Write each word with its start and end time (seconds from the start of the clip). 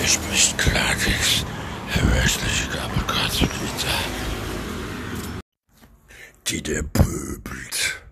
Hier 0.00 0.08
spricht 0.08 0.56
Klartext, 0.56 1.44
Herr 1.88 2.02
Wöchliche 2.10 2.68
Gabelkatzenliter. 2.72 3.98
Die 6.46 6.62
der 6.62 6.82
pöbelt. 6.84 8.02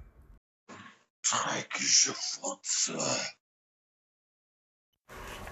Dreckige 1.22 2.12
Fotze. 2.12 2.98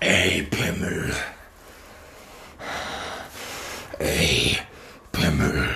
Ey, 0.01 0.43
Pimmel. 0.43 1.17
Ey, 3.99 4.59
Pimmel. 5.13 5.75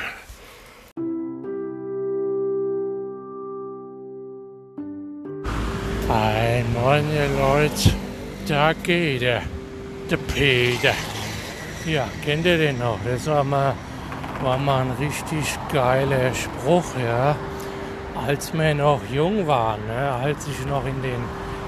Hi, 6.08 6.64
moin 6.74 7.10
ihr 7.10 7.28
Leute. 7.28 7.94
Da 8.46 8.74
geht 8.74 9.22
er. 9.22 9.59
Der 10.10 10.16
Peter. 10.16 10.92
Ja, 11.86 12.08
kennt 12.24 12.44
ihr 12.44 12.58
den 12.58 12.78
noch? 12.80 12.98
Das 13.04 13.28
war 13.28 13.44
mal, 13.44 13.74
war 14.42 14.58
mal 14.58 14.82
ein 14.82 14.90
richtig 14.98 15.56
geiler 15.72 16.34
Spruch, 16.34 16.96
ja. 17.00 17.36
Als 18.26 18.52
wir 18.52 18.74
noch 18.74 19.00
jung 19.12 19.46
waren, 19.46 19.86
ne? 19.86 20.10
als 20.20 20.48
ich 20.48 20.66
noch 20.66 20.84
in 20.84 21.00
den 21.00 21.22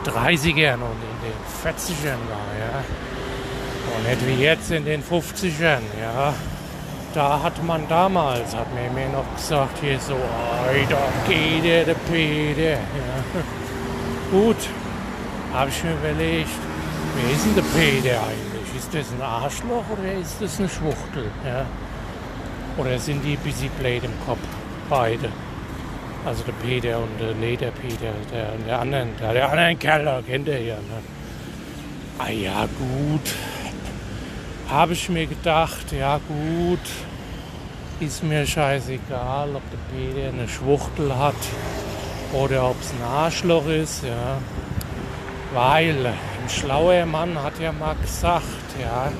30ern 0.05 0.75
und 0.75 0.99
in 1.13 1.19
den 1.23 1.39
40ern 1.63 2.19
war, 2.33 2.51
ja. 2.59 2.83
Und 3.95 4.09
nicht 4.09 4.27
wie 4.27 4.43
jetzt 4.43 4.73
in 4.73 4.87
den 4.87 5.05
50ern, 5.05 5.83
ja. 6.01 6.35
Da 7.15 7.41
hat 7.45 7.63
man 7.63 7.87
damals, 7.89 8.57
hat 8.57 8.67
mir 8.75 8.91
mir 8.91 9.09
noch 9.11 9.37
gesagt, 9.37 9.79
hier 9.81 10.01
so, 10.01 10.17
da 10.17 11.33
geht 11.33 11.65
der, 11.65 11.85
der 11.85 11.95
Peter. 11.95 12.73
Ja. 12.73 13.41
Gut, 14.33 14.57
habe 15.55 15.71
ich 15.71 15.85
mir 15.85 15.93
überlegt, 15.93 16.72
wer 17.15 17.33
ist 17.33 17.45
denn 17.45 17.55
der 17.55 17.63
Peter 17.63 18.21
eigentlich? 18.23 18.77
Ist 18.77 18.95
das 18.95 19.13
ein 19.13 19.23
Arschloch 19.23 19.85
oder 19.91 20.13
ist 20.21 20.37
das 20.41 20.59
eine 20.59 20.69
Schwuchtel? 20.69 21.31
Ja? 21.45 21.67
Oder 22.77 22.99
sind 22.99 23.25
die 23.25 23.33
ein 23.33 23.39
bisschen 23.39 23.71
blöd 23.79 24.05
im 24.05 24.27
Kopf? 24.27 24.39
Beide. 24.89 25.29
Also 26.25 26.45
der 26.45 26.53
Peter 26.53 26.99
und 26.99 27.21
der 27.21 27.35
Lederpeter, 27.35 28.13
der, 28.33 28.53
der 28.67 28.81
anderen, 28.81 29.09
der, 29.21 29.33
der 29.33 29.51
anderen 29.51 29.79
Kerl, 29.79 30.05
da 30.05 30.23
kennt 30.23 30.49
ihr 30.49 30.61
ja. 30.61 30.77
Ne? 30.77 31.03
Ah 32.19 32.31
ja, 32.31 32.67
gut. 32.79 33.35
Habe 34.69 34.93
ich 34.93 35.09
mir 35.09 35.27
gedacht, 35.27 35.93
ja 35.93 36.19
gut, 36.29 36.79
ist 38.01 38.23
mir 38.23 38.47
scheißegal, 38.47 39.55
ob 39.55 39.63
der 39.71 39.79
Peter 39.93 40.29
eine 40.29 40.49
Schwuchtel 40.49 41.17
hat 41.17 41.35
oder 42.33 42.71
ob 42.71 42.81
es 42.81 42.93
ein 42.93 43.03
Arschloch 43.03 43.67
ist, 43.67 44.05
ja. 44.05 44.39
Weil 45.53 46.15
ein 46.43 46.49
schlauer 46.49 47.07
Mann 47.07 47.41
hat 47.43 47.59
ja 47.61 47.73
mal 47.73 47.95
gesagt, 48.03 48.45
ja, 48.81 49.13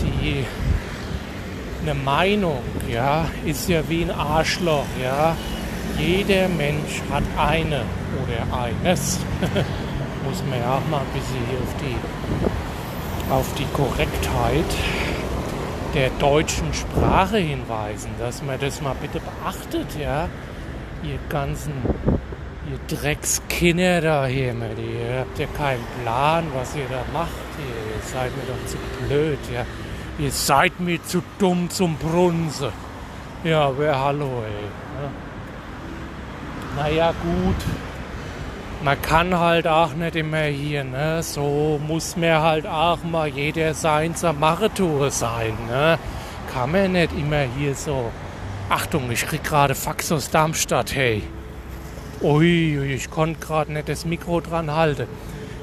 die 0.00 0.44
eine 1.82 1.94
Meinung, 1.94 2.62
ja, 2.90 3.26
ist 3.44 3.68
ja 3.68 3.88
wie 3.88 4.02
ein 4.02 4.10
Arschloch, 4.10 4.84
ja. 5.02 5.36
Jeder 5.98 6.48
Mensch 6.48 7.02
hat 7.10 7.24
eine 7.36 7.82
oder 8.22 8.62
eines. 8.62 9.18
Muss 10.24 10.42
man 10.50 10.60
ja 10.60 10.76
auch 10.76 10.88
mal 10.90 11.00
ein 11.00 11.12
bisschen 11.14 11.46
hier 11.48 11.58
auf 11.58 11.74
die, 11.80 13.32
auf 13.32 13.54
die 13.54 13.66
Korrektheit 13.72 14.64
der 15.94 16.10
deutschen 16.18 16.74
Sprache 16.74 17.38
hinweisen, 17.38 18.10
dass 18.18 18.42
man 18.42 18.60
das 18.60 18.82
mal 18.82 18.94
bitte 19.00 19.20
beachtet, 19.20 19.86
ja 19.98 20.28
ihr 21.02 21.18
ganzen, 21.28 21.72
ihr 22.70 22.96
Dreckskinder 22.96 24.00
da 24.00 24.26
hier, 24.26 24.52
ihr 24.52 25.20
habt 25.20 25.38
ja 25.38 25.46
keinen 25.56 25.84
Plan, 26.02 26.46
was 26.54 26.74
ihr 26.76 26.86
da 26.88 27.02
macht. 27.12 27.30
Ihr 27.58 28.02
seid 28.02 28.30
mir 28.36 28.42
doch 28.44 28.66
zu 28.66 28.76
blöd, 29.06 29.38
ja. 29.52 29.64
Ihr 30.18 30.30
seid 30.30 30.80
mir 30.80 31.02
zu 31.02 31.22
dumm 31.38 31.70
zum 31.70 31.96
Brunse. 31.96 32.72
Ja, 33.44 33.70
wer 33.76 33.98
hallo, 33.98 34.42
ey. 34.44 34.64
Ja. 35.02 36.82
Naja, 36.82 37.12
gut. 37.22 37.56
Man 38.82 39.00
kann 39.02 39.38
halt 39.38 39.66
auch 39.66 39.94
nicht 39.94 40.16
immer 40.16 40.44
hier, 40.44 40.84
ne? 40.84 41.22
So 41.22 41.80
muss 41.84 42.16
mir 42.16 42.40
halt 42.40 42.66
auch 42.66 43.02
mal 43.02 43.28
jeder 43.28 43.74
sein 43.74 44.14
Marathon 44.38 45.10
sein, 45.10 45.56
ne? 45.68 45.98
Kann 46.52 46.72
man 46.72 46.92
nicht 46.92 47.12
immer 47.12 47.44
hier 47.56 47.74
so 47.74 48.12
Achtung, 48.68 49.10
ich 49.10 49.26
krieg 49.26 49.42
gerade 49.42 49.74
Fax 49.74 50.12
aus 50.12 50.30
Darmstadt, 50.30 50.94
hey. 50.94 51.22
Ui, 52.20 52.94
ich 52.94 53.10
konnte 53.10 53.38
gerade 53.38 53.72
nicht 53.72 53.88
das 53.88 54.04
Mikro 54.04 54.40
dran 54.40 54.74
halten, 54.74 55.06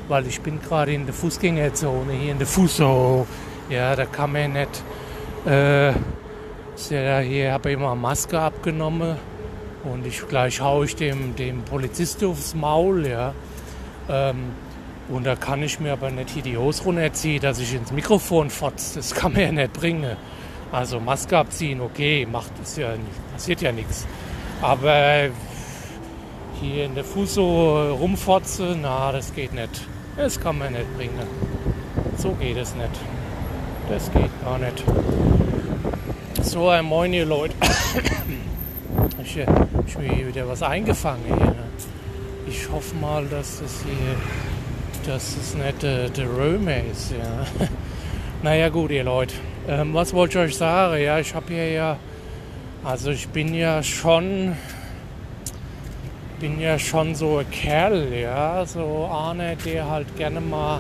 weil 0.08 0.26
ich 0.26 0.40
bin 0.40 0.62
gerade 0.62 0.94
in 0.94 1.06
der 1.06 1.14
Fußgängerzone, 1.14 2.14
hier 2.14 2.32
in 2.32 2.38
der 2.38 2.48
Fußo. 2.48 3.28
Ja, 3.70 3.94
da 3.94 4.06
kann 4.06 4.32
man 4.32 4.54
nicht. 4.54 4.84
Äh, 5.46 5.90
ja, 5.90 7.20
hier 7.20 7.52
habe 7.52 7.70
ich 7.70 7.76
immer 7.76 7.94
Maske 7.96 8.40
abgenommen 8.40 9.18
und 9.84 10.08
ich 10.08 10.26
gleich 10.30 10.62
haue 10.62 10.86
ich 10.86 10.96
dem, 10.96 11.36
dem 11.36 11.62
Polizisten 11.64 12.28
aufs 12.28 12.56
Maul, 12.56 13.06
ja. 13.06 13.34
Ähm, 14.10 14.54
und 15.10 15.26
da 15.26 15.36
kann 15.36 15.62
ich 15.62 15.82
mir 15.82 15.92
aber 15.92 16.10
nicht 16.10 16.30
hier 16.30 16.44
die 16.44 16.58
Hose 16.58 16.84
runterziehen, 16.84 17.42
dass 17.42 17.60
ich 17.60 17.76
ins 17.76 17.92
Mikrofon 17.92 18.50
fotze. 18.50 19.00
Das 19.00 19.14
kann 19.14 19.34
man 19.34 19.42
ja 19.42 19.52
nicht 19.52 19.74
bringen. 19.74 20.16
Also 20.72 21.02
Maske 21.02 21.38
abziehen, 21.38 21.82
okay, 21.82 22.26
macht 22.26 22.52
es 22.64 22.78
ja 22.78 22.92
nicht, 22.92 23.34
passiert 23.34 23.62
ja 23.62 23.74
nichts. 23.74 24.08
Aber 24.62 25.30
hier 26.62 26.86
in 26.86 26.96
der 26.96 27.04
Fuso 27.04 27.94
rumfotzen, 27.94 28.80
na, 28.82 29.12
das 29.12 29.34
geht 29.34 29.54
nicht. 29.54 29.88
Das 30.18 30.40
kann 30.40 30.58
man 30.58 30.74
nicht 30.74 30.96
bringen. 30.96 31.28
So 32.18 32.32
geht 32.32 32.58
es 32.58 32.76
nicht. 32.76 32.90
Das 33.90 34.12
geht 34.12 34.32
gar 34.44 34.58
nicht. 34.58 34.84
So, 36.42 36.70
ein 36.70 36.86
Moin, 36.86 37.14
ihr 37.14 37.26
Leute. 37.26 37.56
Ich, 39.22 39.38
äh, 39.38 39.46
ich 39.88 39.98
mir 39.98 40.28
wieder 40.28 40.48
was 40.48 40.62
eingefangen 40.62 41.24
hier. 41.26 41.56
Ich 42.48 42.70
hoffe 42.72 42.96
mal, 42.96 43.26
dass 43.26 43.60
das 43.60 43.84
hier, 43.84 45.12
dass 45.12 45.36
es 45.36 45.56
nicht 45.56 45.84
äh, 45.84 46.10
der 46.10 46.30
Römer 46.30 46.78
ist. 46.92 47.12
Ja. 47.12 47.68
Naja, 48.44 48.70
gut, 48.70 48.92
ihr 48.92 49.04
Leute. 49.04 49.34
Ähm, 49.68 49.96
was 49.96 50.14
wollte 50.14 50.38
ich 50.38 50.46
euch 50.46 50.58
sagen? 50.58 51.02
Ja, 51.02 51.18
ich 51.18 51.34
habe 51.34 51.48
hier 51.48 51.72
ja, 51.72 51.98
also 52.84 53.10
ich 53.10 53.28
bin 53.30 53.56
ja 53.56 53.82
schon, 53.82 54.56
bin 56.40 56.60
ja 56.60 56.78
schon 56.78 57.16
so 57.16 57.38
ein 57.38 57.50
Kerl, 57.50 58.14
ja, 58.14 58.66
so 58.66 59.10
einer, 59.12 59.56
der 59.56 59.90
halt 59.90 60.16
gerne 60.18 60.42
mal, 60.42 60.80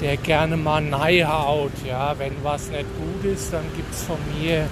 der 0.00 0.16
gerne 0.16 0.56
mal 0.56 0.80
nei 0.80 1.22
haut, 1.22 1.72
ja. 1.86 2.14
Wenn 2.18 2.32
was 2.42 2.68
nicht 2.68 2.86
gut 2.98 3.32
ist, 3.32 3.52
dann 3.52 3.64
gibt 3.76 3.92
es 3.92 4.02
von 4.02 4.18
mir 4.38 4.66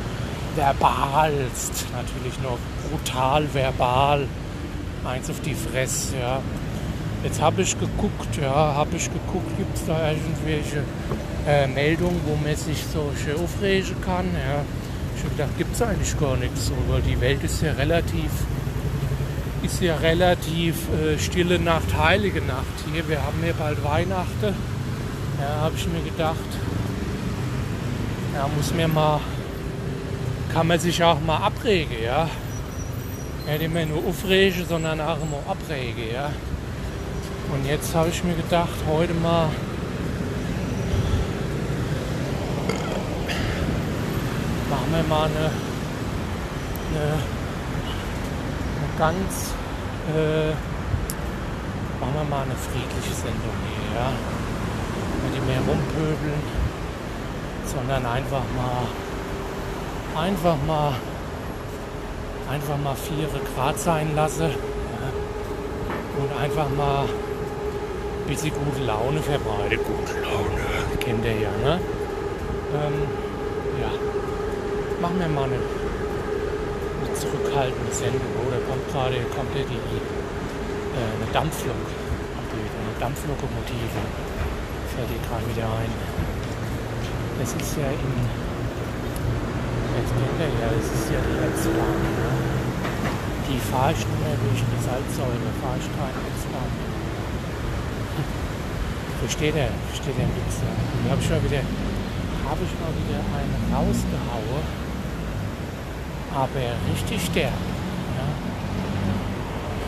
verbalst, 0.56 1.86
natürlich 1.92 2.40
noch 2.42 2.58
brutal 2.90 3.46
verbal, 3.52 4.26
eins 5.04 5.30
auf 5.30 5.40
die 5.40 5.54
Fresse, 5.54 6.16
ja. 6.20 6.40
Jetzt 7.22 7.40
habe 7.40 7.62
ich 7.62 7.78
geguckt, 7.78 8.36
ja, 8.40 8.52
habe 8.52 8.96
ich 8.96 9.04
geguckt, 9.04 9.56
gibt 9.56 9.76
es 9.76 9.86
da 9.86 10.10
irgendwelche 10.10 10.84
äh, 11.48 11.66
Meldungen, 11.66 12.20
wo 12.26 12.36
man 12.36 12.54
sich 12.54 12.84
so 12.92 13.10
schön 13.22 13.42
aufregen 13.42 13.98
kann. 14.02 14.26
Ja. 14.34 14.62
Ich 15.16 15.24
habe 15.24 15.34
gedacht, 15.34 15.56
gibt 15.56 15.74
es 15.74 15.80
eigentlich 15.80 16.20
gar 16.20 16.36
nichts 16.36 16.70
weil 16.88 17.00
die 17.00 17.18
Welt 17.20 17.42
ist 17.42 17.62
ja 17.62 17.72
relativ, 17.72 18.30
ist 19.64 19.80
ja 19.80 19.96
relativ 19.96 20.76
äh, 20.90 21.18
stille 21.18 21.58
Nacht, 21.58 21.96
heilige 21.96 22.42
Nacht. 22.42 22.84
Hier, 22.92 23.08
wir 23.08 23.22
haben 23.22 23.42
hier 23.42 23.54
bald 23.54 23.82
Weihnachten. 23.82 24.54
Ja, 25.40 25.62
habe 25.62 25.74
ich 25.76 25.86
mir 25.88 26.02
gedacht, 26.02 26.36
ja, 28.34 28.46
muss 28.54 28.74
mir 28.74 28.88
mal, 28.88 29.20
kann 30.52 30.66
man 30.66 30.78
sich 30.78 31.02
auch 31.02 31.20
mal 31.20 31.38
abregen, 31.38 31.96
ja. 32.04 32.28
Nicht 33.46 33.62
immer 33.62 33.86
nur 33.86 34.06
aufregen, 34.06 34.66
sondern 34.68 35.00
auch 35.00 35.16
immer 35.16 35.42
abregen, 35.48 36.12
ja. 36.12 36.30
Und 37.52 37.66
jetzt 37.66 37.94
habe 37.94 38.10
ich 38.10 38.22
mir 38.22 38.34
gedacht, 38.34 38.68
heute 38.86 39.14
mal 39.14 39.48
machen 44.68 44.92
wir 44.92 45.02
mal 45.04 45.24
eine, 45.24 45.50
eine, 46.90 47.12
eine 47.12 47.43
ganz, 48.98 49.52
äh, 50.14 50.50
machen 52.00 52.14
wir 52.14 52.24
mal 52.24 52.42
eine 52.42 52.54
friedliche 52.54 53.14
Sendung 53.14 53.56
hier, 53.66 54.00
ja. 54.00 54.12
Nicht 55.30 55.46
mehr 55.46 55.60
rumpöbeln, 55.66 56.42
sondern 57.66 58.04
einfach 58.06 58.42
mal, 58.56 60.22
einfach 60.22 60.56
mal, 60.66 60.92
einfach 62.50 62.76
mal 62.78 62.94
vier 62.94 63.28
Grad 63.54 63.78
sein 63.78 64.14
lassen 64.14 64.50
ja. 64.50 66.22
und 66.22 66.42
einfach 66.42 66.68
mal 66.76 67.04
ein 67.04 68.28
bisschen 68.28 68.52
gute 68.52 68.84
Laune 68.84 69.20
verbreitet. 69.20 69.80
Gute 69.84 70.20
Laune, 70.20 70.98
kennt 71.00 71.24
ihr 71.24 71.40
ja, 71.40 71.50
ne? 71.62 71.80
Ähm, 72.74 73.08
ja 73.80 73.88
machen 75.04 75.20
wir 75.20 75.28
mal 75.28 75.44
eine, 75.44 75.58
eine 77.04 77.14
zurückhaltende 77.14 77.92
Sendung. 77.92 78.32
Da 78.48 78.58
kommt 78.64 78.84
gerade 78.88 79.20
kommt 79.36 79.52
die, 79.54 79.60
äh, 79.60 81.12
eine 81.20 81.28
Dampflok. 81.32 81.84
Eine 82.54 82.94
Dampflokomotive 83.00 84.00
fährt 84.94 85.10
hier 85.10 85.22
gerade 85.26 85.44
wieder 85.50 85.68
ein. 85.68 85.92
es 87.42 87.52
ist 87.52 87.76
ja 87.76 87.90
in, 87.90 88.14
ich 89.94 90.12
kenne 90.14 90.54
ja, 90.62 90.68
es 90.70 90.88
ist 90.88 91.08
ja 91.12 91.20
die 91.20 91.36
Etzbahn. 91.44 91.98
Ja. 92.14 92.30
Die 93.44 93.60
ich 93.92 94.02
mehr 94.22 94.38
durch 94.40 94.62
die 94.64 94.80
Salzsäule, 94.80 95.50
fahre 95.60 95.78
ich 95.82 95.88
rein 95.98 96.16
Etzbahn. 96.30 96.72
Versteht 99.20 99.56
er, 99.56 99.70
versteht 99.90 100.16
er 100.16 100.28
nichts. 100.30 100.62
Und 100.62 101.10
habe 101.10 101.20
ich 101.20 101.28
mal 101.30 101.42
wieder, 101.42 101.62
habe 102.48 102.62
ich 102.64 102.74
mal 102.80 102.92
wieder 102.94 103.20
einen 103.34 103.60
rausgehauen, 103.72 104.83
aber 106.34 106.66
richtig 106.90 107.30
derb. 107.30 107.52
Ja. 108.18 108.26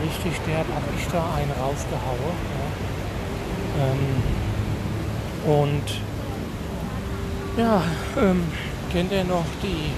Richtig 0.05 0.41
derb 0.47 0.67
habe 0.75 0.87
ich 0.97 1.07
da 1.09 1.35
einen 1.35 1.51
rausgehauen. 1.51 2.37
Ja. 2.55 2.67
Ähm, 3.85 4.23
und 5.47 6.01
ja, 7.57 7.83
ähm, 8.19 8.45
kennt 8.93 9.13
ihr 9.13 9.25
noch 9.25 9.45
die, 9.63 9.93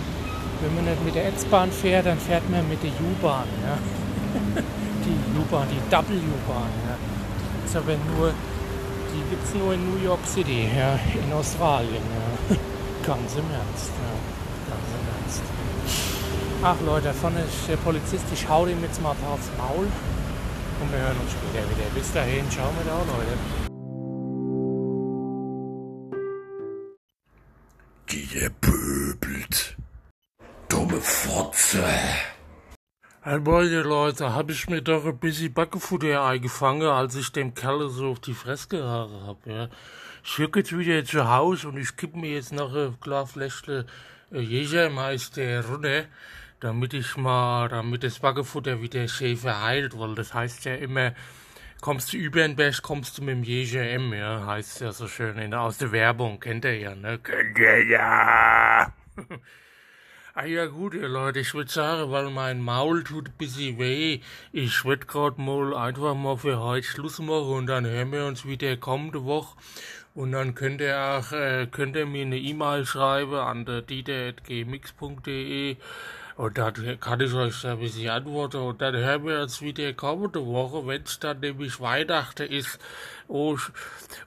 wenn 0.63 0.75
man 0.75 0.85
nicht 0.85 1.05
mit 1.05 1.15
der 1.15 1.29
S-Bahn 1.29 1.71
fährt, 1.71 2.07
dann 2.07 2.19
fährt 2.19 2.49
man 2.51 2.69
mit 2.69 2.83
der 2.83 2.91
U-Bahn. 2.91 3.49
Ja? 3.63 3.79
die 5.05 5.39
U-Bahn, 5.39 5.67
die 5.71 5.91
W-Bahn. 5.91 6.71
Ja? 6.87 6.97
Ist 7.65 7.77
aber 7.77 7.97
nur, 8.17 8.33
die 9.13 9.31
gibt 9.31 9.45
es 9.45 9.55
nur 9.55 9.75
in 9.75 9.91
New 9.91 10.05
York 10.05 10.25
City, 10.27 10.69
ja? 10.77 10.99
in 11.15 11.33
Australien. 11.33 12.03
Ja? 12.51 12.57
Ganz 13.07 13.35
im 13.35 13.51
Ernst. 13.51 13.91
Ja? 13.99 14.15
Ganz 14.69 14.89
im 14.95 15.05
Ernst. 15.23 15.43
Ach 16.63 16.77
Leute, 16.85 17.05
davon 17.05 17.37
ist 17.37 17.69
der 17.69 17.77
Polizist, 17.77 18.25
ich 18.33 18.49
hau 18.49 18.67
dem 18.67 18.83
jetzt 18.83 19.01
mal 19.01 19.11
aufs 19.11 19.49
Maul. 19.57 19.87
Und 20.81 20.93
wir 20.93 20.99
hören 20.99 21.17
uns 21.21 21.31
später 21.31 21.65
wieder. 21.71 21.89
Bis 21.95 22.13
dahin, 22.13 22.51
ciao 22.51 22.73
mit 22.73 22.91
auch, 22.91 23.07
Leute. 23.07 23.69
der 28.35 28.51
pöbelt. 28.51 29.77
Dumme 30.69 31.01
Fotze. 31.01 31.85
Moin 33.25 33.71
Leute, 33.71 34.35
hab 34.35 34.51
ich 34.51 34.69
mir 34.69 34.83
doch 34.83 35.05
ein 35.05 35.19
bisschen 35.19 35.53
Backefutter 35.53 36.25
eingefangen, 36.25 36.89
als 36.89 37.15
ich 37.15 37.31
dem 37.33 37.55
Kerl 37.55 37.89
so 37.91 38.11
auf 38.11 38.21
die 38.21 38.35
Fresse 38.35 38.69
gehauen 38.69 39.27
hab, 39.27 39.47
ja. 39.47 39.69
Ich 40.25 40.39
höre 40.39 40.57
jetzt 40.57 40.77
wieder 40.77 41.05
zu 41.05 41.29
Hause 41.29 41.69
und 41.69 41.77
ich 41.77 41.97
kipp 41.97 42.17
mir 42.17 42.33
jetzt 42.33 42.53
noch 42.53 42.75
ein 42.75 42.99
klar 43.01 43.27
Fläschle 43.27 43.87
äh, 44.33 44.41
Jägermeister 44.41 45.65
runter, 45.67 46.05
damit 46.61 46.95
ich 46.95 47.17
mal, 47.17 47.69
damit 47.69 48.03
das 48.03 48.19
Backefutter 48.19 48.83
wieder 48.83 49.07
schön 49.09 49.37
verheilt, 49.37 49.99
weil 49.99 50.15
das 50.15 50.35
heißt 50.35 50.65
ja 50.65 50.75
immer, 50.75 51.13
kommst 51.81 52.13
du 52.13 52.17
über 52.17 52.41
den 52.41 52.57
Berg, 52.57 52.83
kommst 52.83 53.19
du 53.19 53.23
mit 53.23 53.37
dem 53.37 53.45
Jäger 53.45 53.89
M, 53.89 54.13
ja, 54.13 54.45
heißt 54.47 54.81
ja 54.81 54.93
so 54.93 55.07
schön 55.07 55.39
in, 55.39 55.55
aus 55.55 55.79
der 55.79 55.93
Werbung, 55.93 56.41
kennt 56.41 56.65
ihr 56.65 56.79
ja, 56.79 56.95
ne? 56.95 57.19
Kennt 57.19 57.59
ihr 57.59 57.87
ja! 57.87 58.93
ah 60.35 60.45
ja 60.45 60.67
gut, 60.67 60.95
ihr 60.95 61.09
Leute, 61.09 61.41
ich 61.41 61.55
würde 61.55 61.71
sagen, 61.71 62.11
weil 62.11 62.31
mein 62.31 62.61
Maul 62.61 63.05
tut 63.05 63.29
ein 63.29 63.35
bisschen 63.39 63.79
weh, 63.79 64.21
ich 64.53 64.85
würde 64.85 65.07
gerade 65.07 65.41
mal 65.41 65.77
einfach 65.77 66.15
mal 66.15 66.37
für 66.37 66.59
heute 66.59 66.87
Schluss 66.87 67.21
machen 67.21 67.51
und 67.51 67.67
dann 67.67 67.87
hören 67.87 68.11
wir 68.11 68.27
uns 68.27 68.45
wieder 68.45 68.77
kommende 68.77 69.25
Woche 69.25 69.57
und 70.15 70.33
dann 70.33 70.57
könnt 70.57 70.81
ihr 70.81 70.99
auch, 70.99 71.31
äh, 71.31 71.69
könnt 71.71 71.95
ihr 71.95 72.07
mir 72.07 72.23
eine 72.23 72.39
E-Mail 72.39 72.85
schreiben 72.85 73.37
an 73.37 73.65
der 73.65 73.83
dieter.gmx.de 73.83 75.77
und 76.39 76.57
dann 76.57 77.01
kann 77.01 77.21
ich 77.21 77.35
euch 77.35 77.67
ein 77.67 77.81
bisschen 77.81 78.11
antworten. 78.11 78.59
Und 78.59 78.81
dann 78.81 78.95
hören 78.95 79.27
wir 79.27 79.43
uns 79.43 79.61
wieder 79.61 79.93
kommende 79.93 80.47
Woche, 80.47 80.87
wenn 80.87 81.03
es 81.03 81.19
dann 81.19 81.41
nämlich 81.41 81.81
Weihnachten 81.81 82.47
ist. 82.47 82.79
Oh, 83.27 83.59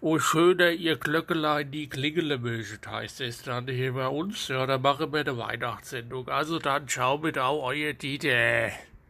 oh 0.01 0.19
schöner 0.19 0.71
ihr 0.71 0.97
Glöckelein, 0.97 1.71
die 1.71 1.87
Klingele 1.87 2.37
möchtet, 2.37 2.85
heißt 2.85 3.21
es 3.21 3.43
dann 3.43 3.65
hier 3.69 3.93
bei 3.93 4.09
uns. 4.09 4.49
Ja, 4.49 4.65
dann 4.65 4.81
machen 4.81 5.13
wir 5.13 5.21
eine 5.21 5.37
Weihnachtssendung. 5.37 6.27
Also 6.27 6.59
dann 6.59 6.85
ciao 6.89 7.17
mit 7.17 7.39
auch, 7.39 7.63
euer 7.63 7.93
Dieter. 7.93 8.71